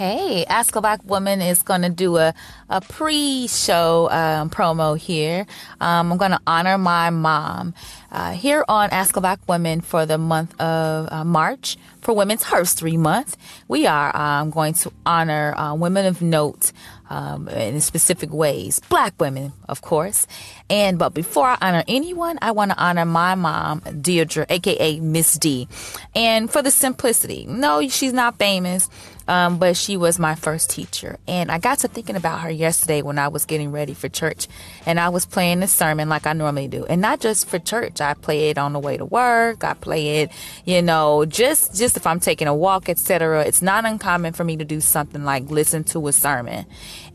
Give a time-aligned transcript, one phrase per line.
[0.00, 2.32] Hey, Ask a Black Woman is going to do a,
[2.70, 5.46] a pre show um, promo here.
[5.78, 7.74] Um, I'm going to honor my mom
[8.10, 12.44] uh, here on Ask a Black Woman for the month of uh, March for Women's
[12.44, 13.36] History Month.
[13.68, 16.72] We are um, going to honor uh, women of note
[17.10, 18.80] um, in specific ways.
[18.88, 20.26] Black women, of course.
[20.70, 25.34] And but before I honor anyone, I want to honor my mom, Deirdre, aka Miss
[25.34, 25.68] D.
[26.14, 28.88] And for the simplicity, no, she's not famous.
[29.28, 31.16] Um, but she was my first teacher.
[31.28, 34.48] And I got to thinking about her yesterday when I was getting ready for church
[34.86, 36.84] and I was playing the sermon like I normally do.
[36.86, 37.99] And not just for church.
[38.00, 39.64] I play it on the way to work.
[39.64, 40.30] I play it,
[40.64, 43.44] you know, just, just if I'm taking a walk, etc.
[43.44, 46.66] It's not uncommon for me to do something like listen to a sermon.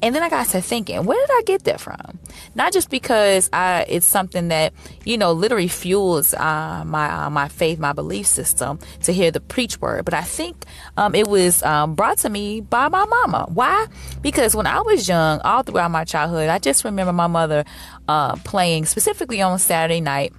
[0.01, 2.19] And then I got to thinking, where did I get that from?
[2.53, 7.47] Not just because I, it's something that, you know, literally fuels uh, my, uh, my
[7.47, 10.65] faith, my belief system to hear the preach word, but I think
[10.97, 13.47] um, it was um, brought to me by my mama.
[13.53, 13.87] Why?
[14.21, 17.65] Because when I was young, all throughout my childhood, I just remember my mother
[18.07, 20.33] uh, playing specifically on Saturday night.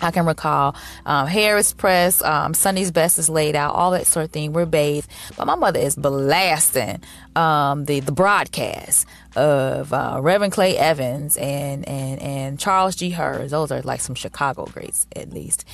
[0.00, 0.74] I can recall
[1.06, 4.52] um, hair is pressed, um, Sunday's best is laid out, all that sort of thing.
[4.52, 7.00] We're bathed, but my mother is blasting
[7.36, 9.06] um, the the broadcast
[9.36, 13.10] of uh, Reverend Clay Evans and and and Charles G.
[13.10, 13.50] Hurd.
[13.50, 15.64] Those are like some Chicago greats, at least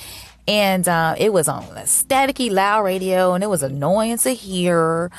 [0.47, 5.11] and uh, it was on a staticky loud radio and it was annoying to hear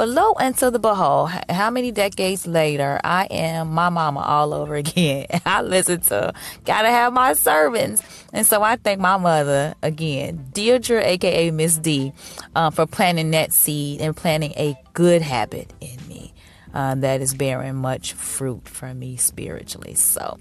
[0.00, 4.54] but lo and to the behold how many decades later i am my mama all
[4.54, 5.26] over again.
[5.44, 6.32] I listen to
[6.64, 8.02] gotta have my servants.
[8.32, 12.14] And so i thank my mother again deirdre aka miss d
[12.56, 16.32] uh, for planting that seed and planting a good habit in me
[16.72, 19.96] uh, that is bearing much fruit for me spiritually.
[19.96, 20.38] So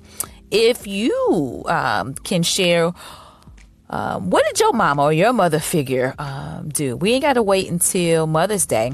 [0.52, 2.93] if you um, can share
[3.89, 6.95] um, what did your mama or your mother figure um, do?
[6.95, 8.93] We ain't got to wait until Mother's Day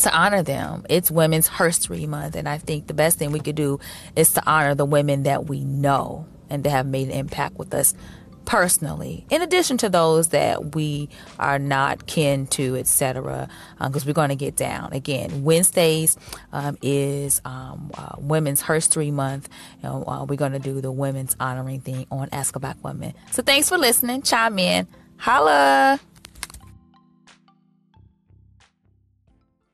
[0.00, 0.84] to honor them.
[0.88, 3.80] It's Women's History Month, and I think the best thing we could do
[4.14, 7.74] is to honor the women that we know and that have made an impact with
[7.74, 7.94] us
[8.46, 13.48] personally, in addition to those that we are not kin to, etc.,
[13.78, 14.92] because um, we're going to get down.
[14.92, 16.16] Again, Wednesdays
[16.52, 19.48] um, is um, uh, Women's History Month.
[19.82, 23.12] Know, uh, we're going to do the women's honoring thing on Ask a Black Woman.
[23.32, 24.22] So thanks for listening.
[24.22, 24.86] Chime in.
[25.18, 26.00] Holla.